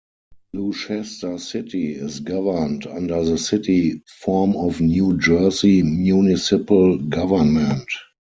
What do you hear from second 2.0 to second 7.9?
governed under the City form of New Jersey municipal government.